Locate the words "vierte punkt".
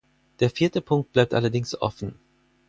0.49-1.11